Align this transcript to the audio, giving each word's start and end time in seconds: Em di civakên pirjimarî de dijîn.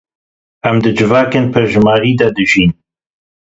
Em 0.69 0.77
di 0.83 0.91
civakên 0.97 1.45
pirjimarî 1.53 2.11
de 2.19 2.27
dijîn. 2.37 2.71